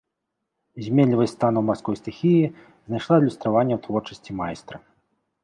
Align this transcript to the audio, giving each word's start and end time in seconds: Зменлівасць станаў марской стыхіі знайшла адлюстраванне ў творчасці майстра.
Зменлівасць 0.85 1.35
станаў 1.39 1.63
марской 1.67 1.99
стыхіі 2.01 2.49
знайшла 2.87 3.13
адлюстраванне 3.21 3.73
ў 3.77 3.83
творчасці 3.87 4.31
майстра. 4.43 4.77